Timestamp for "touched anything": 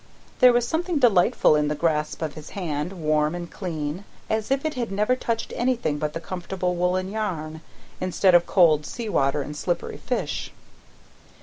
5.15-5.99